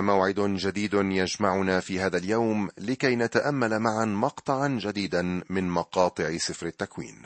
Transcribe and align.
موعد 0.00 0.40
جديد 0.40 0.94
يجمعنا 0.94 1.80
في 1.80 2.00
هذا 2.00 2.18
اليوم 2.18 2.68
لكي 2.78 3.16
نتأمل 3.16 3.78
معا 3.78 4.04
مقطعا 4.04 4.68
جديدا 4.68 5.42
من 5.50 5.68
مقاطع 5.68 6.36
سفر 6.36 6.66
التكوين. 6.66 7.22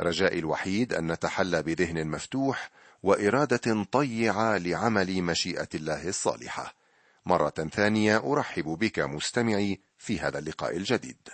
رجائي 0.00 0.38
الوحيد 0.38 0.94
أن 0.94 1.12
نتحلى 1.12 1.62
بذهن 1.62 2.06
مفتوح 2.06 2.70
وإرادة 3.02 3.84
طيعة 3.92 4.58
لعمل 4.58 5.22
مشيئة 5.22 5.68
الله 5.74 6.08
الصالحة. 6.08 6.74
مرة 7.26 7.68
ثانية 7.72 8.32
أرحب 8.32 8.64
بك 8.64 8.98
مستمعي 8.98 9.80
في 9.98 10.20
هذا 10.20 10.38
اللقاء 10.38 10.76
الجديد. 10.76 11.28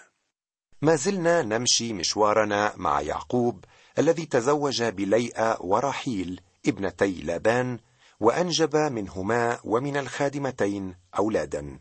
ما 0.82 0.96
زلنا 0.96 1.42
نمشي 1.42 1.92
مشوارنا 1.92 2.72
مع 2.76 3.00
يعقوب 3.00 3.64
الذي 3.98 4.26
تزوج 4.26 4.82
بليئة 4.82 5.56
ورحيل 5.60 6.40
ابنتي 6.66 7.12
لابان 7.12 7.79
وأنجب 8.23 8.77
منهما 8.77 9.59
ومن 9.64 9.96
الخادمتين 9.96 10.96
أولادا. 11.18 11.80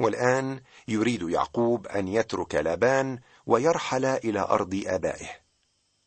والآن 0.00 0.60
يريد 0.88 1.22
يعقوب 1.22 1.86
أن 1.86 2.08
يترك 2.08 2.54
لابان 2.54 3.18
ويرحل 3.46 4.04
إلى 4.04 4.40
أرض 4.40 4.82
آبائه. 4.86 5.28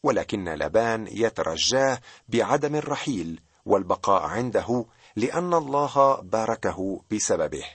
ولكن 0.03 0.43
لابان 0.43 1.07
يترجاه 1.07 1.99
بعدم 2.27 2.75
الرحيل 2.75 3.41
والبقاء 3.65 4.21
عنده 4.21 4.85
لأن 5.15 5.53
الله 5.53 6.21
باركه 6.21 7.01
بسببه. 7.11 7.65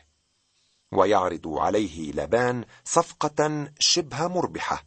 ويعرض 0.92 1.48
عليه 1.48 2.12
لابان 2.12 2.64
صفقة 2.84 3.68
شبه 3.78 4.28
مربحة 4.28 4.84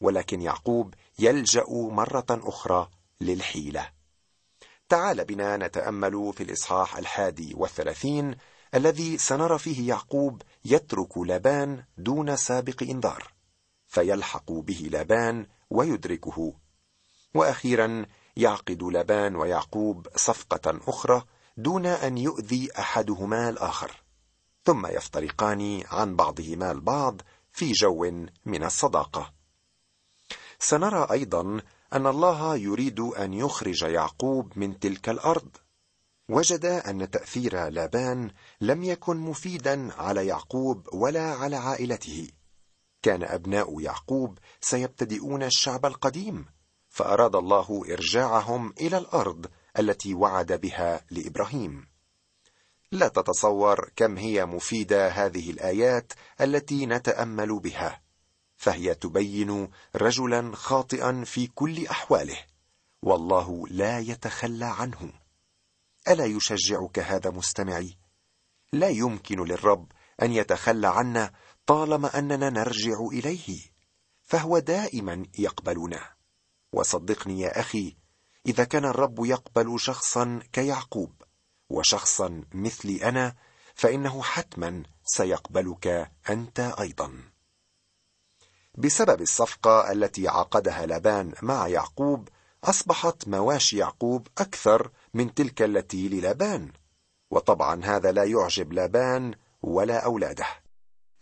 ولكن 0.00 0.42
يعقوب 0.42 0.94
يلجأ 1.18 1.64
مرة 1.70 2.26
أخرى 2.30 2.88
للحيلة. 3.20 3.93
تعال 4.88 5.24
بنا 5.24 5.56
نتأمل 5.56 6.32
في 6.36 6.42
الإصحاح 6.42 6.96
الحادي 6.96 7.54
والثلاثين 7.56 8.36
الذي 8.74 9.18
سنرى 9.18 9.58
فيه 9.58 9.88
يعقوب 9.88 10.42
يترك 10.64 11.18
لابان 11.18 11.84
دون 11.98 12.36
سابق 12.36 12.82
إنذار 12.82 13.32
فيلحق 13.86 14.52
به 14.52 14.88
لابان 14.92 15.46
ويدركه. 15.70 16.52
وأخيرا 17.34 18.06
يعقد 18.36 18.82
لابان 18.82 19.36
ويعقوب 19.36 20.08
صفقة 20.16 20.80
أخرى 20.88 21.24
دون 21.56 21.86
أن 21.86 22.18
يؤذي 22.18 22.68
أحدهما 22.78 23.48
الآخر 23.48 24.02
ثم 24.64 24.86
يفترقان 24.86 25.82
عن 25.86 26.16
بعضهما 26.16 26.70
البعض 26.70 27.20
في 27.52 27.72
جو 27.72 28.26
من 28.44 28.64
الصداقة. 28.64 29.32
سنرى 30.58 31.06
أيضا 31.10 31.60
أن 31.94 32.06
الله 32.06 32.56
يريد 32.56 33.00
أن 33.00 33.34
يخرج 33.34 33.82
يعقوب 33.82 34.58
من 34.58 34.78
تلك 34.78 35.08
الأرض. 35.08 35.56
وجد 36.28 36.64
أن 36.64 37.10
تأثير 37.10 37.68
لابان 37.68 38.30
لم 38.60 38.84
يكن 38.84 39.16
مفيدا 39.16 39.92
على 39.94 40.26
يعقوب 40.26 40.88
ولا 40.94 41.34
على 41.34 41.56
عائلته. 41.56 42.28
كان 43.02 43.22
أبناء 43.22 43.80
يعقوب 43.80 44.38
سيبتدئون 44.60 45.42
الشعب 45.42 45.86
القديم 45.86 46.46
فأراد 46.88 47.36
الله 47.36 47.82
إرجاعهم 47.90 48.74
إلى 48.80 48.98
الأرض 48.98 49.46
التي 49.78 50.14
وعد 50.14 50.52
بها 50.52 51.00
لإبراهيم. 51.10 51.88
لا 52.92 53.08
تتصور 53.08 53.90
كم 53.96 54.16
هي 54.16 54.46
مفيدة 54.46 55.08
هذه 55.08 55.50
الآيات 55.50 56.12
التي 56.40 56.86
نتأمل 56.86 57.60
بها. 57.60 58.03
فهي 58.56 58.94
تبين 58.94 59.68
رجلا 59.96 60.56
خاطئا 60.56 61.24
في 61.24 61.46
كل 61.46 61.86
أحواله 61.86 62.38
والله 63.02 63.66
لا 63.70 63.98
يتخلى 63.98 64.64
عنه 64.64 65.12
ألا 66.08 66.24
يشجعك 66.24 66.98
هذا 66.98 67.30
مستمعي؟ 67.30 67.96
لا 68.72 68.88
يمكن 68.88 69.44
للرب 69.44 69.92
أن 70.22 70.32
يتخلى 70.32 70.88
عنا 70.88 71.32
طالما 71.66 72.18
أننا 72.18 72.50
نرجع 72.50 72.98
إليه 73.12 73.60
فهو 74.22 74.58
دائما 74.58 75.26
يقبلنا. 75.38 76.14
وصدقني 76.72 77.40
يا 77.40 77.60
أخي 77.60 77.96
إذا 78.46 78.64
كان 78.64 78.84
الرب 78.84 79.24
يقبل 79.24 79.80
شخصا 79.80 80.40
كيعقوب 80.52 81.22
وشخصا 81.70 82.44
مثلي 82.54 83.08
أنا 83.08 83.34
فإنه 83.74 84.22
حتما 84.22 84.82
سيقبلك 85.04 86.12
أنت 86.30 86.60
أيضا. 86.60 87.33
بسبب 88.78 89.20
الصفقة 89.20 89.92
التي 89.92 90.28
عقدها 90.28 90.86
لابان 90.86 91.32
مع 91.42 91.68
يعقوب 91.68 92.28
أصبحت 92.64 93.28
مواشي 93.28 93.76
يعقوب 93.78 94.28
أكثر 94.38 94.90
من 95.14 95.34
تلك 95.34 95.62
التي 95.62 96.08
للابان. 96.08 96.72
وطبعا 97.30 97.84
هذا 97.84 98.12
لا 98.12 98.24
يعجب 98.24 98.72
لابان 98.72 99.34
ولا 99.62 100.04
أولاده. 100.04 100.46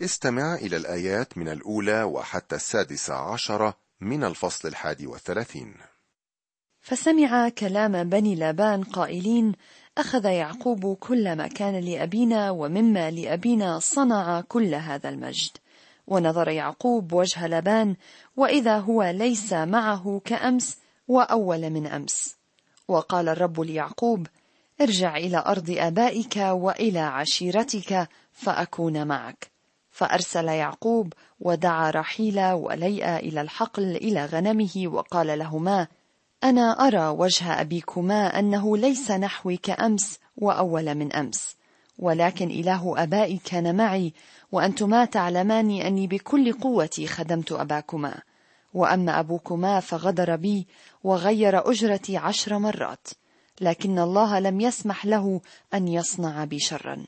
استمع 0.03 0.55
إلى 0.55 0.77
الآيات 0.77 1.39
من 1.39 1.49
الأولى 1.49 2.03
وحتى 2.03 2.57
السادسة 2.57 3.15
عشرة 3.15 3.77
من 4.01 4.25
الفصل 4.25 4.69
الحادي 4.69 5.07
والثلاثين. 5.07 5.75
فسمع 6.81 7.49
كلام 7.49 8.09
بني 8.09 8.35
لابان 8.35 8.85
قائلين 8.85 9.53
أخذ 9.99 10.25
يعقوب 10.25 10.97
كل 10.97 11.37
ما 11.37 11.47
كان 11.47 11.81
لأبينا 11.81 12.51
ومما 12.51 13.11
لأبينا 13.11 13.79
صنع 13.79 14.41
كل 14.41 14.75
هذا 14.75 15.09
المجد. 15.09 15.62
ونظر 16.07 16.49
يعقوب 16.49 17.13
وجه 17.13 17.47
لبان 17.47 17.97
وإذا 18.37 18.79
هو 18.79 19.03
ليس 19.03 19.53
معه 19.53 20.21
كأمس 20.25 20.79
وأول 21.09 21.71
من 21.71 21.87
أمس. 21.87 22.37
وقال 22.89 23.29
الرب 23.29 23.61
ليعقوب 23.61 24.27
ارجع 24.81 25.17
إلى 25.17 25.45
أرض 25.47 25.71
آبائك 25.71 26.37
وإلى 26.37 27.01
عشيرتك 27.01 28.09
فأكون 28.33 29.07
معك. 29.07 29.51
فأرسل 29.91 30.49
يعقوب 30.49 31.13
ودعا 31.41 31.91
رحيل 31.91 32.41
وليئا 32.53 33.19
إلى 33.19 33.41
الحقل 33.41 33.97
إلى 33.97 34.25
غنمه 34.25 34.83
وقال 34.87 35.39
لهما 35.39 35.87
أنا 36.45 36.87
أرى 36.87 37.09
وجه 37.09 37.61
أبيكما 37.61 38.39
أنه 38.39 38.77
ليس 38.77 39.11
نحوي 39.11 39.57
كأمس 39.57 40.19
وأول 40.37 40.95
من 40.95 41.13
أمس. 41.13 41.57
ولكن 41.99 42.51
إله 42.51 43.03
أبائي 43.03 43.41
كان 43.45 43.77
معي 43.77 44.13
وأنتما 44.53 45.05
تعلمان 45.05 45.71
أني 45.71 46.07
بكل 46.07 46.53
قوتي 46.53 47.07
خدمت 47.07 47.53
أباكما. 47.53 48.15
وأما 48.75 49.21
أبوكما 49.21 49.81
فغدر 49.81 50.37
بي 50.37 50.67
وغير 51.05 51.71
أجرتي 51.71 52.17
عشر 52.17 52.59
مرات 52.59 53.09
لكن 53.61 53.99
الله 53.99 54.39
لم 54.39 54.61
يسمح 54.61 55.07
له 55.07 55.41
أن 55.75 55.89
يصنع 55.89 56.45
بي 56.45 56.59
شرا. 56.59 57.07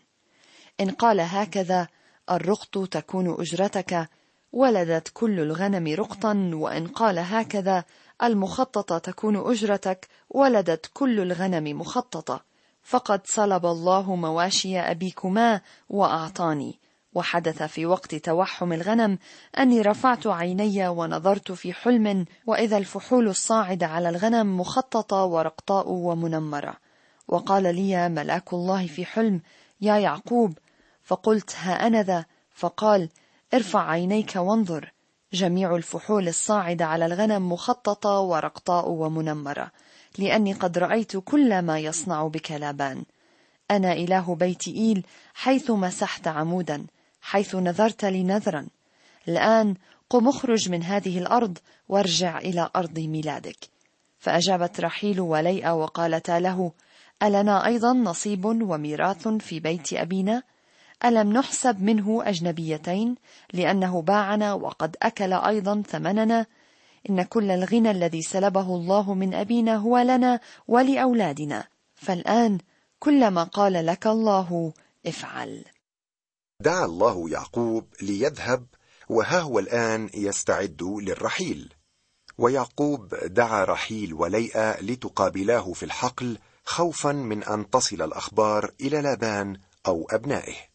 إن 0.80 0.90
قال 0.90 1.20
هكذا 1.20 1.88
الرقط 2.30 2.88
تكون 2.88 3.36
أجرتك 3.40 4.08
ولدت 4.52 5.08
كل 5.14 5.40
الغنم 5.40 5.94
رقطا 5.94 6.50
وإن 6.54 6.86
قال 6.86 7.18
هكذا 7.18 7.84
المخططة 8.22 8.98
تكون 8.98 9.36
أجرتك 9.36 10.08
ولدت 10.30 10.90
كل 10.94 11.20
الغنم 11.20 11.80
مخططة. 11.80 12.53
فقد 12.84 13.26
صلب 13.26 13.66
الله 13.66 14.14
مواشي 14.14 14.80
أبيكما 14.80 15.60
وأعطاني. 15.88 16.78
وحدث 17.14 17.62
في 17.62 17.86
وقت 17.86 18.14
توحم 18.14 18.72
الغنم 18.72 19.18
أني 19.58 19.82
رفعت 19.82 20.26
عيني 20.26 20.88
ونظرت 20.88 21.52
في 21.52 21.72
حلم 21.72 22.26
وإذا 22.46 22.76
الفحول 22.76 23.28
الصاعدة 23.28 23.86
على 23.86 24.08
الغنم 24.08 24.60
مخططة 24.60 25.24
ورقطاء 25.24 25.88
ومنمرة. 25.88 26.76
وقال 27.28 27.74
لي 27.74 28.08
ملاك 28.08 28.52
الله 28.52 28.86
في 28.86 29.04
حلم 29.04 29.40
يا 29.80 29.98
يعقوب. 29.98 30.58
فقلت 31.02 31.56
ها 31.56 31.86
أنا 31.86 32.02
ذا؟ 32.02 32.24
فقال 32.54 33.08
ارفع 33.54 33.90
عينيك 33.90 34.36
وانظر. 34.36 34.92
جميع 35.32 35.76
الفحول 35.76 36.28
الصاعدة 36.28 36.84
على 36.84 37.06
الغنم 37.06 37.52
مخططة 37.52 38.20
ورقطاء 38.20 38.88
ومنمرة. 38.88 39.70
لأني 40.18 40.52
قد 40.52 40.78
رأيت 40.78 41.16
كل 41.16 41.62
ما 41.62 41.78
يصنع 41.78 42.26
بك 42.26 42.52
لابان 42.52 43.04
أنا 43.70 43.92
إله 43.92 44.34
بيت 44.34 44.68
إيل 44.68 45.06
حيث 45.34 45.70
مسحت 45.70 46.28
عمودا 46.28 46.86
حيث 47.20 47.54
نذرت 47.54 48.04
لي 48.04 48.22
نذرا 48.22 48.66
الآن 49.28 49.74
قم 50.10 50.28
اخرج 50.28 50.70
من 50.70 50.82
هذه 50.82 51.18
الأرض 51.18 51.58
وارجع 51.88 52.38
إلى 52.38 52.70
أرض 52.76 52.98
ميلادك. 52.98 53.56
فأجابت 54.18 54.80
رحيل 54.80 55.20
وليئة 55.20 55.74
وقالتا 55.74 56.40
له 56.40 56.72
ألنا 57.22 57.66
أيضا 57.66 57.92
نصيب 57.92 58.44
وميراث 58.44 59.28
في 59.28 59.60
بيت 59.60 59.92
أبينا؟ 59.92 60.42
ألم 61.04 61.32
نحسب 61.32 61.82
منه 61.82 62.22
أجنبيتين؟ 62.28 63.14
لأنه 63.52 64.02
باعنا 64.02 64.54
وقد 64.54 64.96
أكل 65.02 65.32
أيضا 65.32 65.82
ثمننا 65.82 66.46
إن 67.10 67.22
كل 67.22 67.50
الغنى 67.50 67.90
الذي 67.90 68.22
سلبه 68.22 68.74
الله 68.74 69.14
من 69.14 69.34
أبينا 69.34 69.76
هو 69.76 69.98
لنا 69.98 70.40
ولأولادنا. 70.68 71.68
فالآن 71.94 72.58
كل 72.98 73.28
ما 73.30 73.44
قال 73.44 73.86
لك 73.86 74.06
الله 74.06 74.72
افعل. 75.06 75.64
دعا 76.60 76.84
الله 76.84 77.30
يعقوب 77.30 77.86
ليذهب 78.02 78.66
وها 79.08 79.40
هو 79.40 79.58
الآن 79.58 80.10
يستعد 80.14 80.82
للرحيل. 80.82 81.72
ويعقوب 82.38 83.14
دعا 83.14 83.64
رحيل 83.64 84.14
وليئة 84.14 84.80
لتقابلاه 84.80 85.72
في 85.72 85.82
الحقل 85.82 86.38
خوفا 86.64 87.12
من 87.12 87.44
أن 87.44 87.70
تصل 87.70 88.02
الأخبار 88.02 88.70
إلى 88.80 89.00
لابان 89.02 89.56
أو 89.86 90.06
أبنائه. 90.10 90.73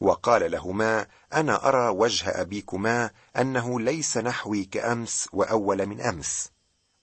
وقال 0.00 0.50
لهما 0.50 1.06
أنا 1.32 1.68
أرى 1.68 1.88
وجه 1.88 2.40
أبيكما 2.40 3.10
أنه 3.36 3.80
ليس 3.80 4.16
نحوي 4.16 4.64
كأمس 4.64 5.28
وأول 5.32 5.86
من 5.86 6.00
أمس 6.00 6.50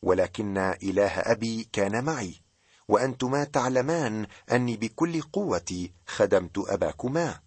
ولكن 0.01 0.57
إله 0.57 1.19
أبي 1.19 1.69
كان 1.73 2.03
معي 2.03 2.41
وأنتما 2.87 3.43
تعلمان 3.43 4.27
أني 4.51 4.77
بكل 4.77 5.21
قوتي 5.21 5.93
خدمت 6.07 6.57
أباكما. 6.57 7.39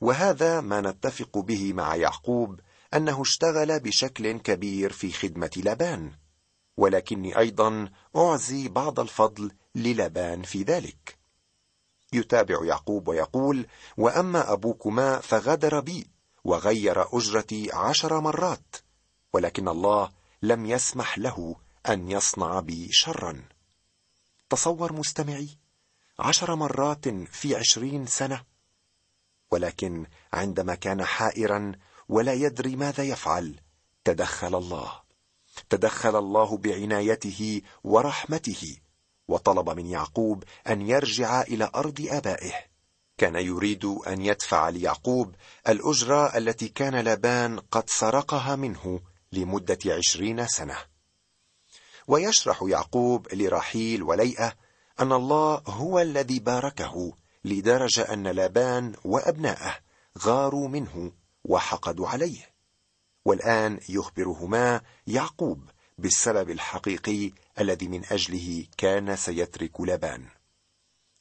وهذا 0.00 0.60
ما 0.60 0.80
نتفق 0.80 1.38
به 1.38 1.72
مع 1.72 1.96
يعقوب 1.96 2.60
أنه 2.94 3.22
اشتغل 3.22 3.80
بشكل 3.80 4.32
كبير 4.38 4.92
في 4.92 5.12
خدمة 5.12 5.50
لابان 5.56 6.12
ولكني 6.76 7.38
أيضا 7.38 7.88
أعزي 8.16 8.68
بعض 8.68 9.00
الفضل 9.00 9.52
للابان 9.74 10.42
في 10.42 10.62
ذلك. 10.62 11.21
يتابع 12.14 12.64
يعقوب 12.64 13.08
ويقول 13.08 13.66
وأما 13.96 14.52
أبوكما 14.52 15.20
فغدر 15.20 15.80
بي 15.80 16.06
وغير 16.44 17.16
أجرتي 17.18 17.72
عشر 17.72 18.20
مرات 18.20 18.76
ولكن 19.32 19.68
الله 19.68 20.10
لم 20.42 20.66
يسمح 20.66 21.18
له 21.18 21.56
أن 21.88 22.10
يصنع 22.10 22.60
بي 22.60 22.88
شرا. 22.92 23.42
تصور 24.50 24.92
مستمعي 24.92 25.48
عشر 26.18 26.54
مرات 26.54 27.08
في 27.08 27.56
عشرين 27.56 28.06
سنة 28.06 28.44
ولكن 29.50 30.06
عندما 30.32 30.74
كان 30.74 31.04
حائرا 31.04 31.72
ولا 32.08 32.32
يدري 32.32 32.76
ماذا 32.76 33.04
يفعل 33.04 33.60
تدخل 34.04 34.54
الله. 34.54 35.02
تدخل 35.70 36.18
الله 36.18 36.56
بعنايته 36.56 37.62
ورحمته 37.84 38.76
وطلب 39.32 39.70
من 39.70 39.86
يعقوب 39.86 40.44
أن 40.68 40.82
يرجع 40.82 41.42
إلى 41.42 41.70
أرض 41.74 42.06
آبائه. 42.10 42.52
كان 43.18 43.34
يريد 43.36 43.84
أن 43.84 44.22
يدفع 44.22 44.68
ليعقوب 44.68 45.34
الأجرة 45.68 46.36
التي 46.36 46.68
كان 46.68 46.94
لابان 46.94 47.58
قد 47.58 47.90
سرقها 47.90 48.56
منه 48.56 49.00
لمدة 49.32 49.78
عشرين 49.86 50.46
سنة. 50.46 50.76
ويشرح 52.08 52.62
يعقوب 52.62 53.34
لرحيل 53.34 54.02
وليئة 54.02 54.54
أن 55.00 55.12
الله 55.12 55.62
هو 55.66 55.98
الذي 55.98 56.38
باركه 56.38 57.12
لدرجة 57.44 58.12
أن 58.12 58.26
لابان 58.26 58.94
وابناءه 59.04 59.76
غاروا 60.18 60.68
منه 60.68 61.12
وحقدوا 61.44 62.08
عليه. 62.08 62.52
والآن 63.24 63.80
يخبرهما 63.88 64.80
يعقوب 65.06 65.70
بالسبب 65.98 66.50
الحقيقي 66.50 67.32
الذي 67.60 67.88
من 67.88 68.04
أجله 68.04 68.66
كان 68.76 69.16
سيترك 69.16 69.80
لبان. 69.80 70.26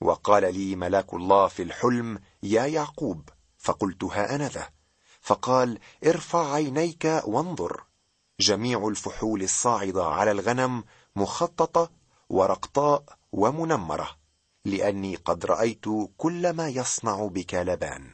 وقال 0.02 0.54
لي 0.54 0.76
ملاك 0.76 1.14
الله 1.14 1.48
في 1.48 1.64
الحلم 1.64 2.20
يا 2.44 2.66
يعقوب. 2.66 3.30
فقلت 3.58 4.04
ها 4.04 4.36
أنا 4.36 4.48
ذا. 4.50 4.70
فقال 5.22 5.80
ارفع 6.06 6.54
عينيك 6.54 7.22
وانظر. 7.24 7.84
جميع 8.40 8.88
الفحول 8.88 9.44
الصاعدة 9.44 10.06
على 10.06 10.32
الغنم 10.32 10.84
مخططة 11.16 11.92
ورقطاء 12.30 13.04
ومنمرة 13.32 14.10
لأني 14.66 15.16
قد 15.16 15.46
رأيت 15.46 15.86
كل 16.18 16.50
ما 16.50 16.70
يصنع 16.70 17.26
بك 17.26 17.54
لبان. 17.54 18.12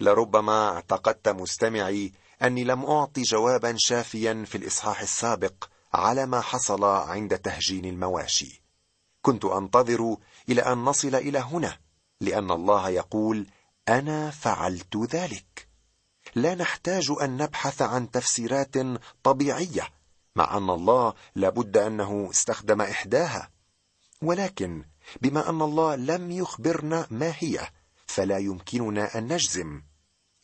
لربما 0.00 0.68
اعتقدت 0.68 1.28
مستمعي 1.28 2.12
أني 2.42 2.64
لم 2.64 2.84
أعطي 2.84 3.22
جوابا 3.22 3.74
شافيا 3.78 4.44
في 4.46 4.58
الإصحاح 4.58 5.00
السابق 5.00 5.64
على 5.94 6.26
ما 6.26 6.40
حصل 6.40 6.84
عند 6.84 7.38
تهجين 7.38 7.84
المواشي. 7.84 8.62
كنت 9.22 9.44
أنتظر 9.44 10.16
إلى 10.48 10.62
أن 10.62 10.78
نصل 10.78 11.14
إلى 11.14 11.38
هنا 11.38 11.78
لأن 12.20 12.50
الله 12.50 12.88
يقول 12.88 13.46
أنا 13.88 14.30
فعلت 14.30 14.96
ذلك. 14.96 15.68
لا 16.34 16.54
نحتاج 16.54 17.12
أن 17.22 17.36
نبحث 17.36 17.82
عن 17.82 18.10
تفسيرات 18.10 18.74
طبيعية 19.22 19.88
مع 20.36 20.56
أن 20.56 20.70
الله 20.70 21.14
لابد 21.34 21.76
أنه 21.76 22.30
استخدم 22.30 22.80
إحداها. 22.80 23.50
ولكن 24.22 24.84
بما 25.20 25.50
أن 25.50 25.62
الله 25.62 25.96
لم 25.96 26.30
يخبرنا 26.30 27.06
ما 27.10 27.34
هي 27.38 27.68
فلا 28.06 28.38
يمكننا 28.38 29.18
أن 29.18 29.32
نجزم. 29.32 29.82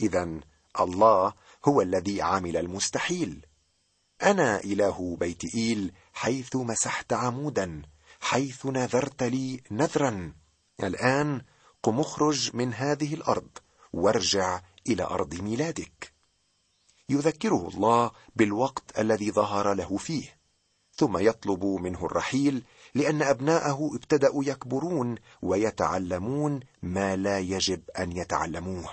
اذا 0.00 0.41
الله 0.81 1.33
هو 1.69 1.81
الذي 1.83 2.23
عمل 2.23 2.56
المستحيل. 2.56 3.47
أنا 4.23 4.61
إله 4.65 5.17
بيت 5.20 5.55
إيل 5.55 5.93
حيث 6.12 6.56
مسحت 6.56 7.12
عمودا 7.12 7.82
حيث 8.20 8.67
نذرت 8.67 9.23
لي 9.23 9.61
نذرا. 9.70 10.32
الآن 10.82 11.43
قم 11.82 12.00
اخرج 12.00 12.56
من 12.56 12.75
هذه 12.75 13.15
الأرض 13.15 13.49
وارجع 13.93 14.61
إلى 14.88 15.03
أرض 15.03 15.35
ميلادك. 15.35 16.12
يذكره 17.09 17.69
الله 17.69 18.11
بالوقت 18.37 18.99
الذي 18.99 19.31
ظهر 19.31 19.75
له 19.75 19.97
فيه 19.97 20.38
ثم 20.94 21.19
يطلب 21.19 21.64
منه 21.64 22.06
الرحيل 22.06 22.64
لأن 22.94 23.23
أبناءه 23.23 23.91
ابتدأوا 23.94 24.44
يكبرون 24.44 25.14
ويتعلمون 25.43 26.61
ما 26.82 27.17
لا 27.17 27.38
يجب 27.38 27.82
أن 27.99 28.17
يتعلموه. 28.17 28.91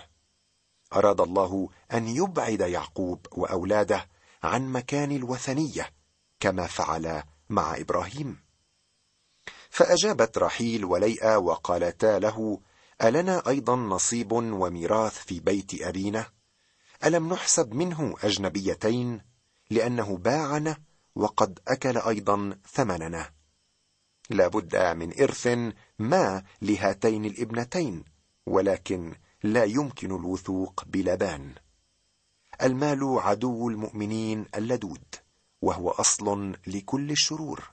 أراد 0.94 1.22
الله 1.22 1.70
أن 1.94 2.08
يبعد 2.08 2.60
يعقوب 2.60 3.26
وأولاده 3.32 4.15
عن 4.46 4.72
مكان 4.72 5.12
الوثنية 5.12 5.90
كما 6.40 6.68
فعل 6.68 7.24
مع 7.50 7.78
إبراهيم. 7.78 8.38
فأجابت 9.70 10.38
رحيل 10.38 10.86
وليئة 10.86 11.38
وقالتا 11.38 12.20
له 12.20 12.60
ألنا 13.04 13.48
أيضا 13.48 13.76
نصيب 13.76 14.32
وميراث 14.32 15.18
في 15.18 15.40
بيت 15.40 15.82
أبينا؟ 15.82 16.26
ألم 17.06 17.34
نحسب 17.34 17.74
منه 17.74 18.16
أجنبيتين؟ 18.24 19.22
لأنه 19.70 20.18
باعنا 20.18 20.78
وقد 21.16 21.60
أكل 21.68 21.98
أيضا 21.98 22.58
ثمننا. 22.72 23.32
لا 24.30 24.48
بد 24.48 24.76
من 24.76 25.22
إرث 25.22 25.48
ما 26.00 26.44
لهاتين 26.62 27.26
الإبنتين 27.26 28.04
ولكن 28.46 29.16
لا 29.44 29.64
يمكن 29.64 30.16
الوثوق 30.16 30.84
بلبان. 30.88 31.56
المال 32.62 33.20
عدو 33.20 33.70
المؤمنين 33.70 34.46
اللدود 34.56 35.16
وهو 35.62 35.90
أصل 35.90 36.56
لكل 36.68 37.12
الشرور. 37.12 37.72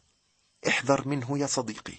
احذر 0.69 1.09
منه 1.09 1.39
يا 1.39 1.47
صديقي 1.47 1.95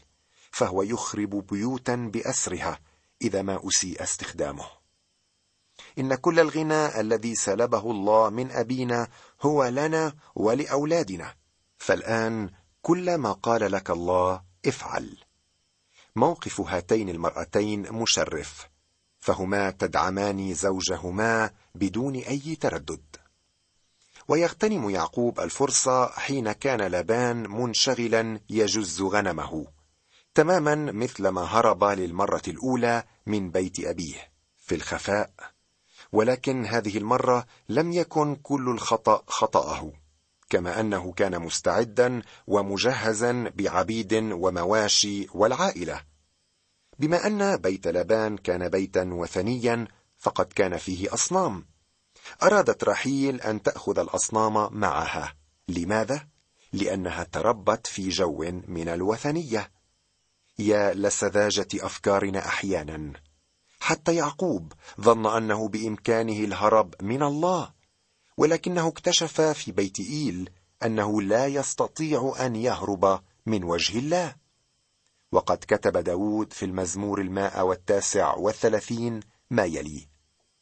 فهو 0.51 0.83
يخرب 0.83 1.47
بيوتا 1.47 1.95
بأسرها 1.95 2.79
إذا 3.21 3.41
ما 3.41 3.67
أسيء 3.67 4.03
استخدامه. 4.03 4.65
إن 5.99 6.15
كل 6.15 6.39
الغنى 6.39 6.99
الذي 6.99 7.35
سلبه 7.35 7.91
الله 7.91 8.29
من 8.29 8.51
أبينا 8.51 9.07
هو 9.41 9.63
لنا 9.65 10.13
ولأولادنا. 10.35 11.35
فالآن 11.77 12.49
كل 12.81 13.15
ما 13.15 13.31
قال 13.31 13.71
لك 13.71 13.89
الله 13.89 14.43
افعل. 14.65 15.17
موقف 16.15 16.61
هاتين 16.61 17.09
المرأتين 17.09 17.93
مشرف 17.93 18.69
فهما 19.19 19.71
تدعمان 19.71 20.53
زوجهما 20.53 21.51
بدون 21.75 22.15
أي 22.15 22.55
تردد. 22.55 23.15
ويغتنم 24.27 24.89
يعقوب 24.89 25.39
الفرصة 25.39 26.07
حين 26.07 26.51
كان 26.51 26.81
لابان 26.81 27.49
منشغلا 27.49 28.39
يجز 28.49 29.01
غنمه 29.01 29.67
تماما 30.35 30.75
مثلما 30.75 31.41
هرب 31.41 31.83
للمرة 31.83 32.41
الأولى 32.47 33.03
من 33.25 33.51
بيت 33.51 33.79
أبيه 33.79 34.31
في 34.57 34.75
الخفاء. 34.75 35.31
ولكن 36.11 36.65
هذه 36.65 36.97
المرة 36.97 37.45
لم 37.69 37.91
يكن 37.91 38.35
كل 38.35 38.69
الخطأ 38.69 39.23
خطأه 39.27 39.91
كما 40.49 40.79
أنه 40.79 41.13
كان 41.13 41.41
مستعدا 41.41 42.21
ومجهزا 42.47 43.51
بعبيد 43.55 44.13
ومواشي 44.13 45.27
والعائلة. 45.33 46.01
بما 46.99 47.27
أن 47.27 47.57
بيت 47.57 47.87
لابان 47.87 48.37
كان 48.37 48.69
بيتا 48.69 49.03
وثنيا 49.03 49.87
فقد 50.23 50.45
كان 50.45 50.77
فيه 50.77 51.13
أصنام. 51.13 51.65
أرادت 52.43 52.83
رحيل 52.83 53.41
أن 53.41 53.61
تأخذ 53.61 53.99
الأصنام 53.99 54.79
معها. 54.79 55.35
لماذا؟ 55.67 56.27
لأنها 56.73 57.23
تربت 57.23 57.87
في 57.87 58.09
جو 58.09 58.61
من 58.67 58.89
الوثنية. 58.89 59.71
يا 60.59 60.93
لسذاجة 60.93 61.67
أفكارنا 61.75 62.39
أحيانا. 62.47 63.13
حتى 63.79 64.15
يعقوب 64.15 64.73
ظن 65.01 65.25
أنه 65.25 65.67
بإمكانه 65.67 66.39
الهرب 66.39 66.95
من 67.01 67.23
الله 67.23 67.73
ولكنه 68.37 68.87
اكتشف 68.87 69.41
في 69.41 69.71
بيت 69.71 69.99
إيل 69.99 70.49
أنه 70.83 71.21
لا 71.21 71.47
يستطيع 71.47 72.35
أن 72.39 72.55
يهرب 72.55 73.21
من 73.45 73.63
وجه 73.63 73.99
الله. 73.99 74.35
وقد 75.31 75.57
كتب 75.57 75.97
داود 75.97 76.53
في 76.53 76.65
المزمور 76.65 77.21
الماء 77.21 77.65
والتاسع 77.65 78.35
والثلاثين 78.35 79.19
ما 79.49 79.65
يلي. 79.65 80.12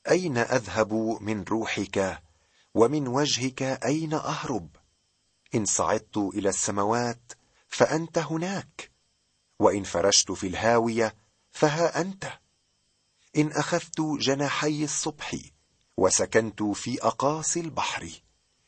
أين 0.10 0.38
أذهب 0.38 0.94
من 1.22 1.44
روحك 1.44 2.24
ومن 2.74 3.08
وجهك 3.08 3.62
أين 3.62 4.14
أهرب؟ 4.14 4.70
إن 5.56 5.66
صعدت 5.66 6.18
إلى 6.18 6.50
السماوات 6.50 7.34
فأنت 7.68 8.18
هناك 8.18 8.92
وإن 9.60 9.84
فرشت 9.84 10.32
في 10.32 10.48
الهاوية 10.48 11.16
فها 11.52 12.02
أنت. 12.02 12.40
إن 13.38 13.52
أخذت 13.52 14.02
جناحي 14.02 14.84
الصبح 14.84 15.36
وسكنت 15.98 16.64
في 16.64 17.02
أقاصي 17.02 17.60
البحر 17.60 18.12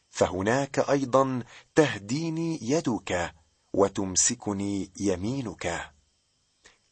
فهناك 0.09 0.79
أيضا 0.79 1.43
تهديني 1.75 2.59
يدك 2.61 3.35
وتمسكني 3.73 4.91
يمينك. 4.99 5.93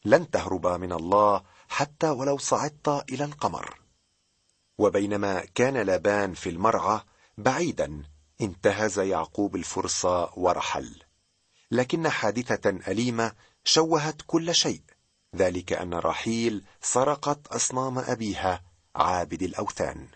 لن 0.04 0.30
تهرب 0.30 0.66
من 0.66 0.92
الله 0.92 1.42
حتى 1.68 2.08
ولو 2.10 2.38
صعدت 2.38 3.04
إلى 3.08 3.24
القمر. 3.24 3.81
وبينما 4.82 5.44
كان 5.54 5.76
لابان 5.76 6.34
في 6.34 6.50
المرعى 6.50 7.00
بعيدا 7.38 8.02
انتهز 8.40 8.98
يعقوب 8.98 9.56
الفرصه 9.56 10.38
ورحل. 10.38 11.02
لكن 11.70 12.08
حادثة 12.08 12.70
أليمة 12.70 13.32
شوهت 13.64 14.22
كل 14.26 14.54
شيء 14.54 14.82
ذلك 15.36 15.72
أن 15.72 15.94
رحيل 15.94 16.64
سرقت 16.80 17.46
أصنام 17.46 17.98
أبيها 17.98 18.62
عابد 18.96 19.42
الأوثان. 19.42 20.06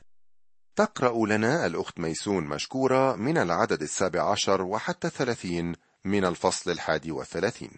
تقرأ 0.76 1.26
لنا 1.26 1.66
الأخت 1.66 1.99
ميسون 1.99 2.44
مشكورة 2.44 3.16
من 3.16 3.38
العدد 3.38 3.82
السابع 3.82 4.30
عشر 4.30 4.62
وحتى 4.62 5.06
الثلاثين 5.06 5.75
من 6.04 6.25
الفصل 6.25 6.70
الحادي 6.70 7.12
والثلاثين. 7.12 7.73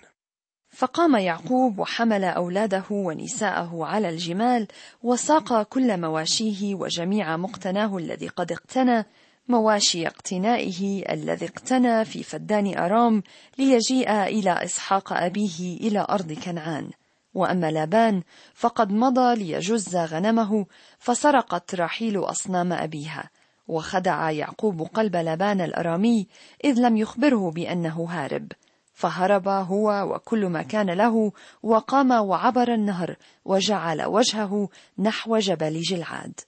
فقام 0.70 1.16
يعقوب 1.16 1.78
وحمل 1.78 2.24
أولاده 2.24 2.84
ونساءه 2.90 3.84
على 3.84 4.08
الجمال 4.08 4.66
وساق 5.02 5.62
كل 5.62 6.00
مواشيه 6.00 6.74
وجميع 6.74 7.36
مقتناه 7.36 7.96
الذي 7.96 8.28
قد 8.28 8.52
اقتنى 8.52 9.06
مواشي 9.48 10.06
اقتنائه 10.06 11.12
الذي 11.12 11.46
اقتنى 11.46 12.04
في 12.04 12.22
فدان 12.22 12.78
أرام 12.78 13.22
ليجيء 13.58 14.10
إلى 14.10 14.64
إسحاق 14.64 15.12
أبيه 15.12 15.76
إلى 15.76 16.06
أرض 16.10 16.32
كنعان. 16.32 16.90
وأما 17.34 17.70
لابان 17.70 18.22
فقد 18.54 18.92
مضى 18.92 19.36
ليجز 19.36 19.96
غنمه 19.96 20.66
فسرقت 20.98 21.74
راحيل 21.74 22.18
أصنام 22.18 22.72
أبيها. 22.72 23.30
وخدع 23.68 24.30
يعقوب 24.30 24.82
قلب 24.82 25.16
لابان 25.16 25.60
الأرامي 25.60 26.26
إذ 26.64 26.80
لم 26.80 26.96
يخبره 26.96 27.50
بأنه 27.50 28.06
هارب. 28.10 28.52
فهرب 28.98 29.48
هو 29.48 30.14
وكل 30.14 30.46
ما 30.46 30.62
كان 30.62 30.90
له 30.90 31.32
وقام 31.62 32.10
وعبر 32.10 32.74
النهر 32.74 33.16
وجعل 33.44 34.02
وجهه 34.02 34.68
نحو 34.98 35.38
جبل 35.38 35.80
جلعاد. 35.80 36.40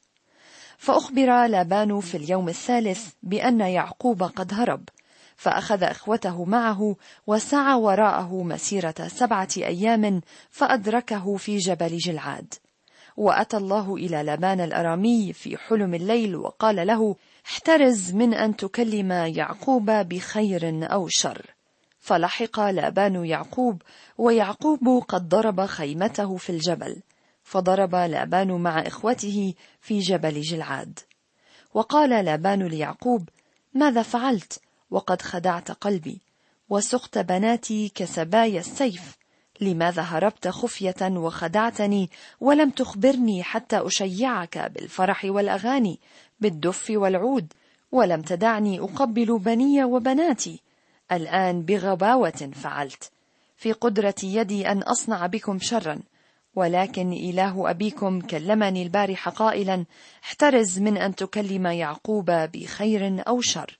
فأخبر 0.79 1.47
لابان 1.47 2.01
في 2.01 2.17
اليوم 2.17 2.49
الثالث 2.49 3.09
بأن 3.23 3.61
يعقوب 3.61 4.23
قد 4.23 4.55
هرب 4.55 4.89
فأخذ 5.37 5.83
إخوته 5.83 6.45
معه 6.45 6.97
وسعى 7.27 7.75
وراءه 7.75 8.43
مسيرة 8.43 8.95
سبعة 9.07 9.49
أيام 9.57 10.21
فأدركه 10.51 11.37
في 11.37 11.57
جبل 11.57 11.97
جلعاد. 11.97 12.55
وأتى 13.17 13.57
الله 13.57 13.95
إلى 13.95 14.23
لابان 14.23 14.61
الأرامي 14.61 15.33
في 15.33 15.57
حلم 15.57 15.95
الليل 15.95 16.37
وقال 16.37 16.87
له 16.87 17.17
احترز 17.47 18.15
من 18.15 18.35
أن 18.35 18.57
تكلم 18.57 19.13
يعقوب 19.13 19.91
بخير 19.91 20.93
أو 20.93 21.09
شر. 21.09 21.60
فلحق 22.11 22.61
لأبان 22.61 23.25
يعقوب 23.25 23.83
ويعقوب 24.19 25.05
قد 25.09 25.29
ضرب 25.29 25.67
خيمته 25.67 26.37
في 26.37 26.51
الجبل 26.51 27.03
فضرب 27.43 27.95
لأبان 27.95 28.51
مع 28.53 28.81
إخوته 28.81 29.55
في 29.81 29.99
جبل 29.99 30.41
جلعاد. 30.41 30.99
وقال 31.75 32.25
لأبان 32.25 32.63
ليعقوب 32.63 33.29
ماذا 33.75 34.03
فعلت؟ 34.03 34.61
وقد 34.91 35.23
خدعت 35.23 35.71
قلبي 35.71 36.21
وسقت 36.69 37.19
بناتي 37.19 37.89
كسبايا 37.95 38.61
السيف 38.61 39.17
لماذا 39.61 40.03
هربت 40.03 40.49
خفية 40.49 41.03
وخدعتني 41.03 42.11
ولم 42.41 42.71
تخبرني 42.71 43.43
حتى 43.43 43.87
أشيعك 43.87 44.59
بالفرح 44.59 45.25
والأغاني 45.25 46.01
بالدف 46.41 46.87
والعود 46.91 47.53
ولم 47.93 48.23
تدعني 48.23 48.81
أقبل 48.81 49.39
بني 49.39 49.85
وبناتي 49.85 50.61
الآن 51.13 51.63
بغباوة 51.63 52.51
فعلت 52.55 53.11
في 53.57 53.73
قدرة 53.73 54.15
يدي 54.23 54.71
أن 54.71 54.83
أصنع 54.83 55.27
بكم 55.27 55.59
شرا 55.59 55.99
ولكن 56.55 57.13
إله 57.13 57.71
أبيكم 57.71 58.21
كلمني 58.21 58.83
البارح 58.83 59.29
قائلا 59.29 59.85
احترز 60.25 60.79
من 60.79 60.97
أن 60.97 61.15
تكلم 61.15 61.67
يعقوب 61.67 62.31
بخير 62.31 63.29
أو 63.29 63.41
شر 63.41 63.79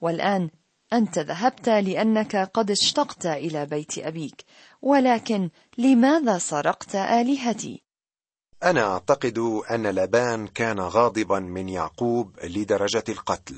والآن 0.00 0.50
أنت 0.92 1.18
ذهبت 1.18 1.68
لأنك 1.68 2.36
قد 2.36 2.70
اشتقت 2.70 3.26
إلى 3.26 3.66
بيت 3.66 3.98
أبيك 3.98 4.44
ولكن 4.82 5.50
لماذا 5.78 6.38
سرقت 6.38 6.94
آلهتي؟ 6.94 7.82
أنا 8.62 8.92
أعتقد 8.92 9.38
أن 9.70 9.86
لبان 9.86 10.46
كان 10.46 10.80
غاضبا 10.80 11.38
من 11.38 11.68
يعقوب 11.68 12.36
لدرجة 12.44 13.04
القتل 13.08 13.56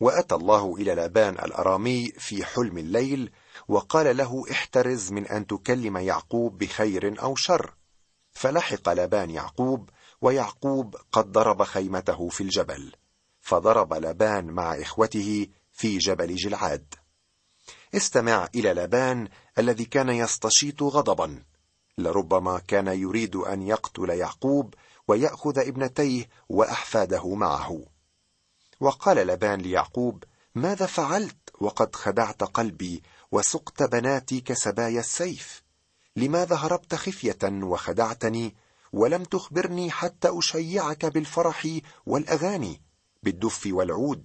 وأتى 0.00 0.34
الله 0.34 0.76
إلى 0.76 0.94
لابان 0.94 1.34
الأرامي 1.34 2.12
في 2.18 2.44
حلم 2.44 2.78
الليل 2.78 3.30
وقال 3.68 4.16
له 4.16 4.44
احترز 4.50 5.12
من 5.12 5.26
أن 5.26 5.46
تكلم 5.46 5.96
يعقوب 5.96 6.58
بخير 6.58 7.22
أو 7.22 7.36
شر. 7.36 7.74
فلحق 8.32 8.88
لابان 8.88 9.30
يعقوب 9.30 9.90
ويعقوب 10.20 10.96
قد 11.12 11.32
ضرب 11.32 11.62
خيمته 11.62 12.28
في 12.28 12.40
الجبل. 12.40 12.92
فضرب 13.40 13.94
لابان 13.94 14.46
مع 14.46 14.80
إخوته 14.80 15.46
في 15.72 15.98
جبل 15.98 16.36
جلعاد. 16.36 16.94
استمع 17.94 18.48
إلى 18.54 18.74
لابان 18.74 19.28
الذي 19.58 19.84
كان 19.84 20.08
يستشيط 20.08 20.82
غضبا. 20.82 21.42
لربما 21.98 22.58
كان 22.58 22.86
يريد 22.86 23.36
أن 23.36 23.62
يقتل 23.62 24.10
يعقوب 24.10 24.74
ويأخذ 25.08 25.58
ابنتيه 25.58 26.28
وأحفاده 26.48 27.34
معه. 27.34 27.97
وقال 28.80 29.16
لبان 29.16 29.60
ليعقوب 29.60 30.24
ماذا 30.54 30.86
فعلت 30.86 31.36
وقد 31.60 31.96
خدعت 31.96 32.42
قلبي 32.42 33.02
وسقت 33.32 33.82
بناتي 33.82 34.40
كسبايا 34.40 35.00
السيف؟ 35.00 35.62
لماذا 36.16 36.56
هربت 36.56 36.94
خفية 36.94 37.38
وخدعتني 37.44 38.54
ولم 38.92 39.24
تخبرني 39.24 39.90
حتى 39.90 40.38
أشيعك 40.38 41.06
بالفرح 41.06 41.68
والأغاني 42.06 42.82
بالدف 43.22 43.68
والعود؟ 43.72 44.24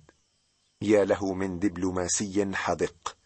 يا 0.81 1.05
له 1.05 1.33
من 1.33 1.59
دبلوماسي 1.59 2.55
حذق. 2.55 3.17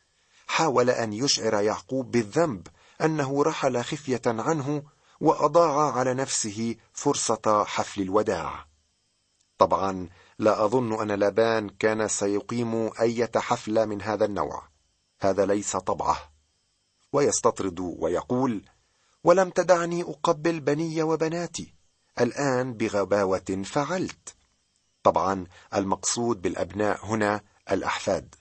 حاول 0.48 0.90
أن 0.90 1.14
يشعر 1.14 1.54
يعقوب 1.54 2.12
بالذنب 2.12 2.68
أنه 3.02 3.44
رحل 3.44 3.84
خفية 3.84 4.22
عنه 4.26 4.84
وأضاع 5.20 5.92
على 5.92 6.14
نفسه 6.14 6.76
فرصة 6.94 7.64
حفل 7.64 8.02
الوداع. 8.02 8.68
طبعا 9.58 10.10
لا 10.39 10.65
أظن 10.65 11.01
أن 11.01 11.20
لابان 11.20 11.70
كان 11.70 12.08
سيقيم 12.08 12.91
اية 13.01 13.32
حفله 13.36 13.86
من 13.86 14.01
هذا 14.01 14.25
النوع. 14.25 14.67
هذا 15.22 15.46
ليس 15.46 15.75
طبعه. 15.75 16.32
ويستطرد 17.13 17.79
ويقول 17.79 18.65
ولم 19.24 19.50
تدعني 19.50 20.01
أقبل 20.01 20.60
بني 20.60 21.03
وبناتي. 21.03 21.74
الآن 22.20 22.74
بغباوة 22.74 23.63
فعلت. 23.65 24.36
طبعا 25.03 25.48
المقصود 25.74 26.41
بالأبناء 26.41 27.06
هنا 27.06 27.41
الأحفاد. 27.72 28.36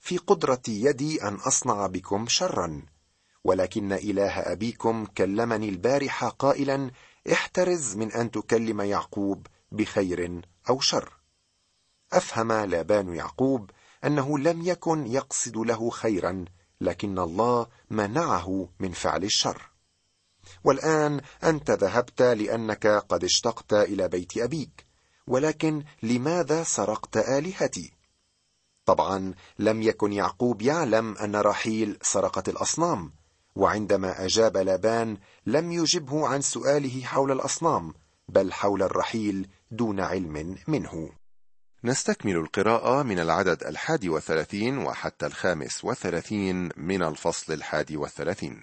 في 0.00 0.18
قدرة 0.18 0.62
يدي 0.68 1.22
أن 1.22 1.34
أصنع 1.34 1.86
بكم 1.86 2.26
شرا 2.28 2.82
ولكن 3.44 3.92
إله 3.92 4.38
أبيكم 4.38 5.04
كلمني 5.04 5.68
البارحة 5.68 6.28
قائلا 6.28 6.90
احترز 7.32 7.96
من 7.96 8.12
أن 8.12 8.30
تكلم 8.30 8.80
يعقوب 8.80 9.46
بخير 9.72 10.42
أو 10.70 10.80
شر. 10.80 11.12
أفهم 12.12 12.52
لابان 12.52 13.14
يعقوب 13.14 13.70
أنه 14.04 14.38
لم 14.38 14.62
يكن 14.62 15.06
يقصد 15.06 15.56
له 15.56 15.90
خيرا 15.90 16.44
لكن 16.80 17.18
الله 17.18 17.66
منعه 17.90 18.68
من 18.80 18.92
فعل 18.92 19.24
الشر. 19.24 19.70
والآن 20.64 21.20
أنت 21.44 21.70
ذهبت 21.70 22.22
لأنك 22.22 22.86
قد 22.86 23.24
اشتقت 23.24 23.72
إلى 23.72 24.08
بيت 24.08 24.36
أبيك 24.36 24.86
ولكن 25.26 25.84
لماذا 26.02 26.62
سرقت 26.62 27.16
آلهتي؟ 27.16 27.92
طبعا 28.84 29.34
لم 29.58 29.82
يكن 29.82 30.12
يعقوب 30.12 30.62
يعلم 30.62 31.16
أن 31.16 31.36
رحيل 31.36 31.98
سرقت 32.02 32.48
الأصنام 32.48 33.12
وعندما 33.56 34.24
أجاب 34.24 34.56
لابان 34.56 35.16
لم 35.46 35.72
يجبه 35.72 36.28
عن 36.28 36.40
سؤاله 36.40 37.02
حول 37.04 37.32
الأصنام 37.32 37.94
بل 38.28 38.52
حول 38.52 38.82
الرحيل 38.82 39.48
دون 39.72 40.00
علم 40.00 40.56
منه. 40.68 41.10
نستكمل 41.84 42.36
القراءة 42.36 43.02
من 43.02 43.18
العدد 43.18 43.62
الحادي 43.64 44.08
والثلاثين 44.08 44.78
وحتى 44.78 45.26
الخامس 45.26 45.84
والثلاثين 45.84 46.68
من 46.76 47.02
الفصل 47.02 47.52
الحادي 47.52 47.96
والثلاثين 47.96 48.62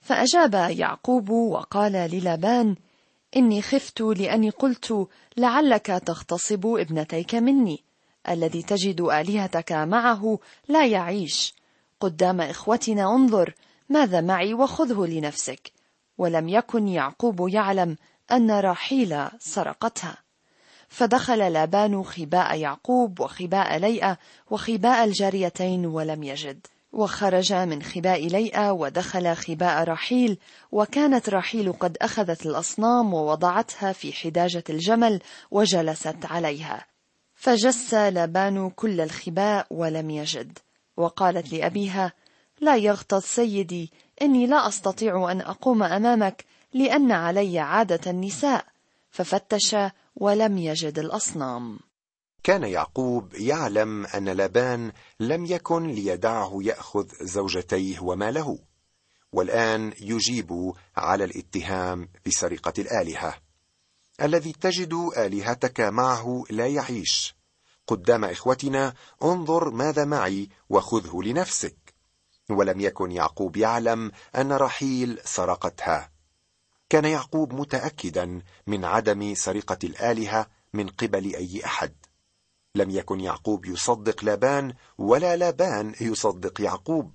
فأجاب 0.00 0.54
يعقوب 0.54 1.30
وقال 1.30 1.92
للابان 1.92 2.76
إني 3.36 3.62
خفت 3.62 4.00
لأني 4.00 4.50
قلت 4.50 5.08
لعلك 5.36 5.86
تغتصب 5.86 6.66
ابنتيك 6.66 7.34
مني. 7.34 7.84
الذي 8.28 8.62
تجد 8.62 9.00
آلهتك 9.00 9.72
معه 9.72 10.38
لا 10.68 10.86
يعيش. 10.86 11.54
قدام 12.00 12.40
إخوتنا 12.40 13.14
انظر 13.14 13.54
ماذا 13.88 14.20
معي 14.20 14.54
وخذه 14.54 15.06
لنفسك. 15.06 15.72
ولم 16.18 16.48
يكن 16.48 16.88
يعقوب 16.88 17.48
يعلم 17.48 17.96
أن 18.32 18.50
راحيل 18.50 19.28
سرقتها. 19.38 20.27
فدخل 20.88 21.52
لابان 21.52 22.04
خباء 22.04 22.58
يعقوب 22.58 23.20
وخباء 23.20 23.76
ليئة 23.76 24.18
وخباء 24.50 25.04
الجاريتين 25.04 25.86
ولم 25.86 26.22
يجد. 26.22 26.66
وخرج 26.92 27.52
من 27.52 27.82
خباء 27.82 28.26
ليئة 28.26 28.70
ودخل 28.70 29.34
خباء 29.34 29.84
رحيل 29.84 30.38
وكانت 30.72 31.28
رحيل 31.28 31.72
قد 31.72 31.96
أخذت 32.02 32.46
الأصنام 32.46 33.14
ووضعتها 33.14 33.92
في 33.92 34.12
حداجة 34.12 34.64
الجمل 34.70 35.20
وجلست 35.50 36.24
عليها. 36.24 36.86
فجس 37.34 37.94
لابان 37.94 38.70
كل 38.70 39.00
الخباء 39.00 39.66
ولم 39.70 40.10
يجد. 40.10 40.58
وقالت 40.96 41.52
لأبيها 41.52 42.12
لا 42.60 42.76
يغتظ 42.76 43.22
سيدي 43.22 43.90
إني 44.22 44.46
لا 44.46 44.68
أستطيع 44.68 45.30
أن 45.32 45.40
أقوم 45.40 45.82
أمامك 45.82 46.44
لأن 46.74 47.12
علي 47.12 47.58
عادة 47.58 48.10
النساء. 48.10 48.64
ففتش 49.10 49.76
ولم 50.20 50.58
يجد 50.58 50.98
الأصنام. 50.98 51.78
كان 52.42 52.62
يعقوب 52.62 53.34
يعلم 53.34 54.06
أن 54.06 54.28
لابان 54.28 54.92
لم 55.20 55.44
يكن 55.44 55.86
ليدعه 55.86 56.58
يأخذ 56.62 57.06
زوجتيه 57.22 58.00
وماله 58.00 58.58
والآن 59.32 59.92
يجيب 60.00 60.72
على 60.96 61.24
الاتهام 61.24 62.08
بسرقة 62.26 62.72
الآلهة. 62.78 63.34
الذي 64.22 64.52
تجد 64.52 65.10
آلهتك 65.16 65.80
معه 65.80 66.44
لا 66.50 66.66
يعيش. 66.66 67.36
قدام 67.86 68.24
إخوتنا 68.24 68.94
انظر 69.22 69.70
ماذا 69.70 70.04
معي 70.04 70.48
وخذه 70.68 71.20
لنفسك. 71.22 71.94
ولم 72.50 72.80
يكن 72.80 73.12
يعقوب 73.12 73.56
يعلم 73.56 74.12
أن 74.36 74.52
رحيل 74.52 75.18
سرقتها. 75.24 76.10
كان 76.88 77.04
يعقوب 77.04 77.52
متأكدا 77.54 78.42
من 78.66 78.84
عدم 78.84 79.34
سرقة 79.34 79.78
الآلهة 79.84 80.46
من 80.72 80.88
قبل 80.88 81.34
أي 81.34 81.64
أحد. 81.64 81.94
لم 82.74 82.90
يكن 82.90 83.20
يعقوب 83.20 83.66
يصدق 83.66 84.24
لابان 84.24 84.74
ولا 84.98 85.36
لابان 85.36 85.94
يصدق 86.00 86.60
يعقوب. 86.60 87.12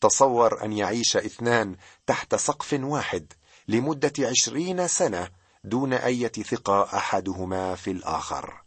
تصور 0.00 0.64
أن 0.64 0.72
يعيش 0.72 1.16
اثنان 1.16 1.76
تحت 2.06 2.34
سقف 2.34 2.72
واحد 2.82 3.32
لمدة 3.68 4.12
عشرين 4.18 4.88
سنة 4.88 5.30
دون 5.64 5.92
أي 5.92 6.28
ثقة 6.28 6.82
أحدهما 6.82 7.74
في 7.74 7.90
الآخر. 7.90 8.62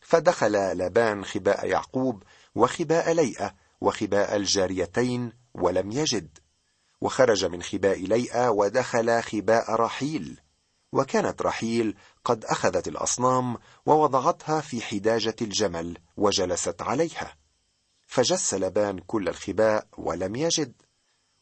فدخل 0.00 0.52
لابان 0.52 1.24
خباء 1.24 1.66
يعقوب 1.66 2.22
وخباء 2.54 3.12
ليئة 3.12 3.54
وخباء 3.80 4.36
الجاريتين 4.36 5.32
ولم 5.54 5.92
يجد. 5.92 6.38
وخرج 7.06 7.44
من 7.44 7.62
خباء 7.62 7.98
ليئة 7.98 8.48
ودخل 8.48 9.22
خباء 9.22 9.74
رحيل. 9.74 10.40
وكانت 10.92 11.42
رحيل 11.42 11.96
قد 12.24 12.44
أخذت 12.44 12.88
الأصنام 12.88 13.58
ووضعتها 13.86 14.60
في 14.60 14.82
حداجة 14.82 15.36
الجمل 15.42 15.98
وجلست 16.16 16.82
عليها. 16.82 17.36
فجس 18.06 18.54
لبان 18.54 18.98
كل 18.98 19.28
الخباء 19.28 19.86
ولم 19.98 20.36
يجد. 20.36 20.72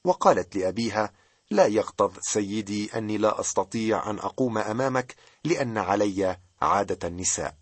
وقالت 0.05 0.57
لأبيها 0.57 1.13
لا 1.51 1.67
يغتظ 1.67 2.13
سيدي 2.21 2.99
أني 2.99 3.19
لا 3.19 3.41
أستطيع 3.41 4.11
أن 4.11 4.19
أقوم 4.19 4.59
أمامك 4.59 5.15
لأن 5.45 5.79
علي 5.79 6.39
عادة 6.63 7.09
النساء. 7.09 7.57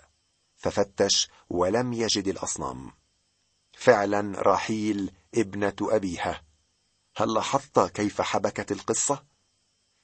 ففتش 0.57 1.29
ولم 1.51 1.93
يجد 1.93 2.29
الأصنام. 2.29 2.91
فعلا 3.73 4.43
راحيل 4.43 5.11
ابنة 5.35 5.77
أبيها. 5.83 6.52
هل 7.17 7.35
لاحظت 7.35 7.81
كيف 7.81 8.21
حبكت 8.21 8.73
القصة؟ 8.73 9.23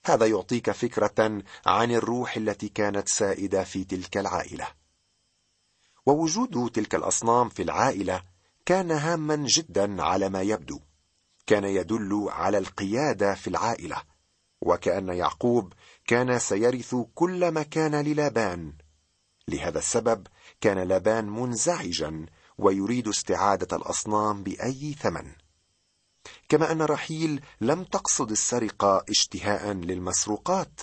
هذا 0.04 0.26
يعطيك 0.26 0.70
فكرة 0.70 1.42
عن 1.66 1.90
الروح 1.90 2.36
التي 2.36 2.68
كانت 2.68 3.08
سائدة 3.08 3.64
في 3.64 3.84
تلك 3.84 4.16
العائلة. 4.16 4.68
ووجود 6.06 6.70
تلك 6.70 6.94
الأصنام 6.94 7.48
في 7.48 7.62
العائلة 7.62 8.22
كان 8.66 8.90
هاما 8.90 9.36
جدا 9.36 10.02
على 10.02 10.28
ما 10.28 10.42
يبدو. 10.42 10.80
كان 11.46 11.64
يدل 11.64 12.26
على 12.28 12.58
القيادة 12.58 13.34
في 13.34 13.48
العائلة 13.48 14.02
وكأن 14.60 15.08
يعقوب 15.08 15.72
كان 16.06 16.38
سيرث 16.38 16.94
كل 17.14 17.48
ما 17.48 17.62
كان 17.62 17.94
للابان. 17.94 18.72
لهذا 19.48 19.78
السبب 19.78 20.26
كان 20.60 20.78
لابان 20.78 21.28
منزعجا 21.28 22.26
ويريد 22.58 23.08
استعادة 23.08 23.76
الأصنام 23.76 24.42
بأي 24.42 24.94
ثمن. 25.00 25.32
كما 26.48 26.72
أن 26.72 26.82
رحيل 26.82 27.42
لم 27.60 27.84
تقصد 27.84 28.30
السرقة 28.30 29.04
اشتهاء 29.08 29.72
للمسروقات 29.72 30.80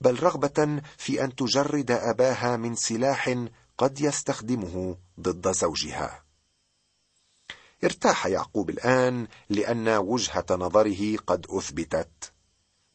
بل 0.00 0.22
رغبة 0.22 0.82
في 0.96 1.24
أن 1.24 1.34
تجرد 1.34 1.90
أباها 1.90 2.56
من 2.56 2.74
سلاح 2.74 3.34
قد 3.78 4.00
يستخدمه 4.00 4.96
ضد 5.20 5.52
زوجها. 5.52 6.24
ارتاح 7.84 8.26
يعقوب 8.26 8.70
الآن 8.70 9.28
لأن 9.50 9.88
وجهة 9.88 10.46
نظره 10.50 11.16
قد 11.16 11.46
أثبتت 11.50 12.32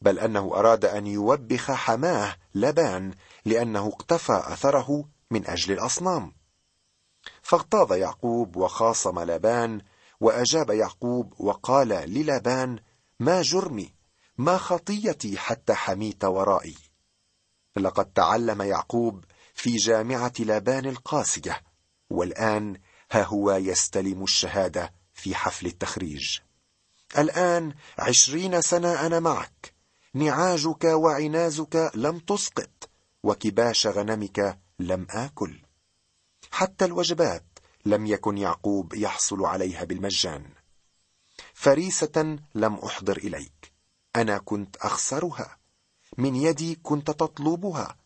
بل 0.00 0.18
أنه 0.18 0.52
أراد 0.54 0.84
أن 0.84 1.06
يوبخ 1.06 1.70
حماه 1.70 2.36
لبان 2.54 3.14
لأنه 3.44 3.88
اقتفى 3.88 4.42
أثره 4.46 5.08
من 5.30 5.46
أجل 5.46 5.72
الأصنام. 5.72 6.32
فاغتاظ 7.42 7.92
يعقوب 7.92 8.56
وخاصم 8.56 9.20
لبان 9.20 9.80
وأجاب 10.20 10.70
يعقوب 10.70 11.34
وقال 11.40 11.88
للابان 11.88 12.78
ما 13.20 13.42
جرمي 13.42 13.94
ما 14.38 14.58
خطيتي 14.58 15.38
حتى 15.38 15.74
حميت 15.74 16.24
ورائي. 16.24 16.74
لقد 17.76 18.12
تعلم 18.12 18.62
يعقوب 18.62 19.24
في 19.54 19.76
جامعة 19.76 20.32
لابان 20.38 20.86
القاسيه 20.86 21.62
والآن 22.10 22.80
ها 23.10 23.22
هو 23.22 23.52
يستلم 23.52 24.22
الشهادة 24.22 24.92
في 25.14 25.34
حفل 25.34 25.66
التخريج. 25.66 26.38
الآن 27.18 27.74
عشرين 27.98 28.60
سنة 28.60 29.06
أنا 29.06 29.20
معك 29.20 29.74
نعاجك 30.14 30.84
وعنازك 30.84 31.90
لم 31.94 32.18
تسقط 32.18 32.90
وكباش 33.22 33.86
غنمك 33.86 34.58
لم 34.78 35.06
آكل. 35.10 35.60
حتى 36.50 36.84
الوجبات 36.84 37.53
لم 37.86 38.06
يكن 38.06 38.38
يعقوب 38.38 38.94
يحصل 38.94 39.44
عليها 39.44 39.84
بالمجان. 39.84 40.50
فريسة 41.54 42.38
لم 42.54 42.74
أحضر 42.74 43.16
إليك. 43.16 43.72
أنا 44.16 44.38
كنت 44.38 44.76
أخسرها. 44.76 45.58
من 46.18 46.36
يدي 46.36 46.74
كنت 46.74 47.10
تطلبها. 47.10 47.96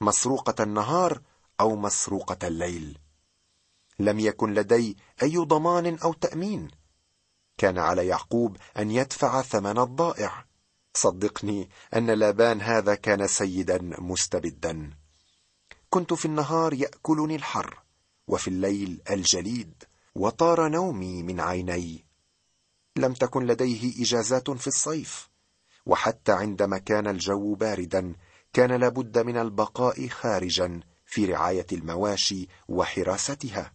مسروقة 0.00 0.62
النهار 0.62 1.22
أو 1.60 1.76
مسروقة 1.76 2.48
الليل. 2.48 2.98
لم 3.98 4.20
يكن 4.20 4.54
لدي 4.54 4.96
أي 5.22 5.36
ضمان 5.36 5.98
أو 5.98 6.12
تأمين. 6.12 6.68
كان 7.58 7.78
على 7.78 8.06
يعقوب 8.06 8.56
أن 8.78 8.90
يدفع 8.90 9.42
ثمن 9.42 9.78
الضائع. 9.78 10.44
صدقني 10.94 11.70
أن 11.94 12.10
لابان 12.10 12.60
هذا 12.60 12.94
كان 12.94 13.26
سيدا 13.26 13.78
مستبدا. 13.82 14.90
كنت 15.90 16.14
في 16.14 16.24
النهار 16.24 16.74
يأكلني 16.74 17.36
الحر. 17.36 17.87
وفي 18.28 18.48
الليل 18.48 19.02
الجليد 19.10 19.84
وطار 20.14 20.68
نومي 20.68 21.22
من 21.22 21.40
عيني. 21.40 22.04
لم 22.96 23.14
تكن 23.14 23.46
لديه 23.46 24.02
إجازات 24.02 24.50
في 24.50 24.66
الصيف 24.66 25.28
وحتى 25.86 26.32
عندما 26.32 26.78
كان 26.78 27.06
الجو 27.06 27.54
باردا 27.54 28.14
كان 28.52 28.72
لابد 28.72 29.18
من 29.18 29.36
البقاء 29.36 30.08
خارجا 30.08 30.80
في 31.06 31.24
رعاية 31.24 31.66
المواشي 31.72 32.48
وحراستها. 32.68 33.72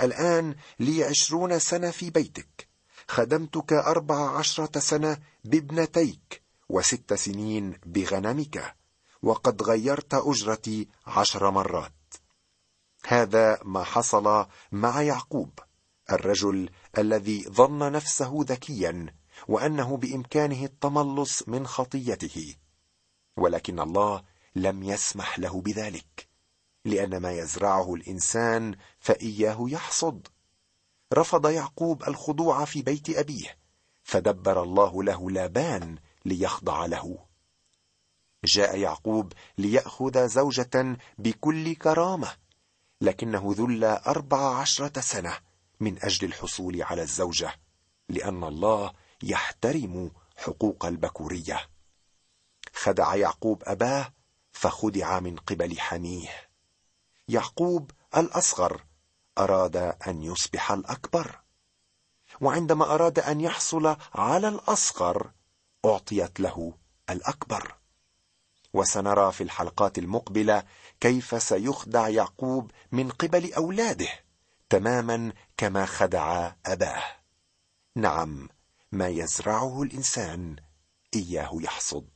الآن 0.00 0.54
لي 0.80 1.04
عشرون 1.04 1.58
سنة 1.58 1.90
في 1.90 2.10
بيتك 2.10 2.68
خدمتك 3.08 3.72
أربع 3.72 4.38
عشرة 4.38 4.78
سنة 4.78 5.18
بابنتيك 5.44 6.42
وست 6.68 7.14
سنين 7.14 7.78
بغنمك 7.86 8.76
وقد 9.22 9.62
غيرت 9.62 10.14
أجرتي 10.14 10.88
عشر 11.06 11.50
مرات. 11.50 11.92
هذا 13.06 13.58
ما 13.64 13.84
حصل 13.84 14.46
مع 14.72 15.02
يعقوب 15.02 15.58
الرجل 16.12 16.70
الذي 16.98 17.42
ظن 17.48 17.92
نفسه 17.92 18.32
ذكيا 18.38 19.14
وأنه 19.48 19.96
بإمكانه 19.96 20.64
التملص 20.64 21.48
من 21.48 21.66
خطيته. 21.66 22.54
ولكن 23.36 23.80
الله 23.80 24.22
لم 24.56 24.82
يسمح 24.82 25.38
له 25.38 25.60
بذلك 25.60 26.28
لأن 26.84 27.16
ما 27.16 27.32
يزرعه 27.32 27.94
الإنسان 27.94 28.74
فإياه 28.98 29.58
يحصد. 29.60 30.28
رفض 31.14 31.46
يعقوب 31.46 32.02
الخضوع 32.08 32.64
في 32.64 32.82
بيت 32.82 33.10
أبيه 33.10 33.58
فدبر 34.02 34.62
الله 34.62 35.02
له 35.02 35.30
لابان 35.30 35.98
ليخضع 36.24 36.86
له. 36.86 37.18
جاء 38.44 38.78
يعقوب 38.78 39.32
ليأخذ 39.58 40.26
زوجة 40.28 40.98
بكل 41.18 41.74
كرامة 41.74 42.30
لكنه 43.00 43.54
ذل 43.56 43.84
أربع 43.84 44.58
عشرة 44.60 45.00
سنة 45.00 45.38
من 45.80 46.02
أجل 46.02 46.28
الحصول 46.28 46.82
على 46.82 47.02
الزوجة 47.02 47.54
لأن 48.08 48.44
الله 48.44 48.92
يحترم 49.22 50.10
حقوق 50.36 50.86
البكورية. 50.86 51.68
خدع 52.74 53.14
يعقوب 53.14 53.62
أباه 53.66 54.12
فخدع 54.52 55.20
من 55.20 55.36
قبل 55.36 55.80
حميه. 55.80 56.50
يعقوب 57.28 57.90
الأصغر 58.16 58.84
أراد 59.38 59.76
أن 59.76 60.22
يصبح 60.22 60.72
الأكبر 60.72 61.40
وعندما 62.40 62.94
أراد 62.94 63.18
أن 63.18 63.40
يحصل 63.40 63.96
على 64.14 64.48
الأصغر 64.48 65.32
أعطيت 65.84 66.40
له 66.40 66.74
الأكبر. 67.10 67.79
وسنرى 68.72 69.32
في 69.32 69.42
الحلقات 69.42 69.98
المقبلة 69.98 70.62
كيف 71.00 71.42
سيخدع 71.42 72.08
يعقوب 72.08 72.70
من 72.92 73.10
قبل 73.10 73.52
أولاده 73.52 74.08
تماما 74.70 75.32
كما 75.56 75.86
خدع 75.86 76.52
أباه. 76.66 77.02
نعم 77.96 78.48
ما 78.92 79.08
يزرعه 79.08 79.82
الإنسان 79.82 80.56
إياه 81.14 81.50
يحصد. 81.60 82.08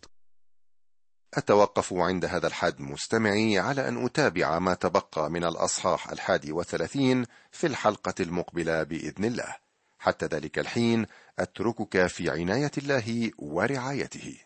أتوقف 1.35 1.93
عند 1.93 2.25
هذا 2.25 2.47
الحد 2.47 2.81
مستمعي 2.81 3.59
على 3.59 3.89
أن 3.89 4.05
أتابع 4.05 4.59
ما 4.59 4.75
تبقى 4.75 5.31
من 5.31 5.45
الأصحاح 5.45 6.11
الحادي 6.11 6.53
وثلاثين 6.53 7.27
في 7.51 7.67
الحلقة 7.67 8.15
المقبلة 8.21 8.83
بإذن 8.83 9.25
الله. 9.25 9.57
حتى 9.99 10.27
ذلك 10.27 10.59
الحين 10.59 11.07
أتركك 11.39 12.07
في 12.07 12.31
عناية 12.31 12.71
الله 12.79 13.31
ورعايته. 13.39 14.45